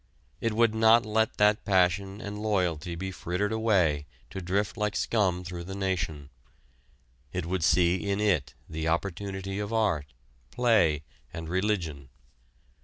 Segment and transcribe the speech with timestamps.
[0.39, 5.43] It would not let that passion and loyalty be frittered away to drift like scum
[5.43, 6.31] through the nation.
[7.31, 10.07] It would see in it the opportunity of art,
[10.49, 12.09] play, and religion.